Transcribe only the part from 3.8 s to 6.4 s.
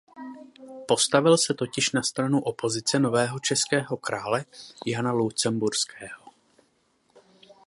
krále Jana Lucemburského.